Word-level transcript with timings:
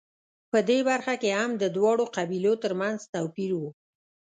په 0.51 0.59
دې 0.69 0.79
برخه 0.89 1.13
کې 1.21 1.31
هم 1.39 1.51
د 1.57 1.63
دواړو 1.75 2.05
قبیلو 2.15 2.53
ترمنځ 2.63 2.99
توپیر 3.13 3.51
و 3.59 3.61